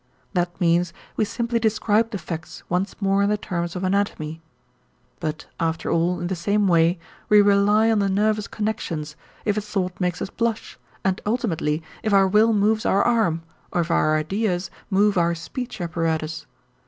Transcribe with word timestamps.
That 0.33 0.59
means 0.59 0.93
we 1.15 1.25
simply 1.25 1.59
describe 1.59 2.09
the 2.09 2.17
facts 2.17 2.63
once 2.69 2.99
more 3.03 3.21
in 3.21 3.29
the 3.29 3.37
terms 3.37 3.75
of 3.75 3.83
anatomy. 3.83 4.41
But 5.19 5.45
after 5.59 5.91
all 5.91 6.19
in 6.19 6.25
the 6.25 6.35
same 6.35 6.67
way 6.67 6.97
we 7.29 7.39
rely 7.39 7.91
on 7.91 7.99
the 7.99 8.09
nervous 8.09 8.47
connections, 8.47 9.15
if 9.45 9.57
a 9.57 9.61
thought 9.61 10.01
makes 10.01 10.19
us 10.19 10.31
blush 10.31 10.79
and 11.03 11.21
ultimately 11.23 11.83
if 12.01 12.13
our 12.13 12.27
will 12.27 12.51
moves 12.51 12.83
our 12.83 13.03
arm 13.03 13.43
or 13.71 13.81
if 13.81 13.91
our 13.91 14.17
ideas 14.17 14.71
move 14.89 15.19
our 15.19 15.35
speech 15.35 15.79
apparatus. 15.79 16.47